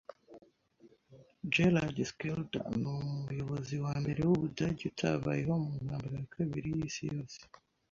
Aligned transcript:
Gerhard 1.53 1.97
Schroeder 2.09 2.65
ni 2.81 2.87
umuyobozi 2.95 3.75
wa 3.83 3.93
mbere 4.01 4.19
w’Ubudage 4.29 4.83
utabayeho 4.91 5.53
mu 5.63 5.71
Ntambara 5.83 6.15
ya 6.19 6.29
Kabiri 6.33 6.67
y'Isi 6.77 7.03
Yose. 7.11 7.39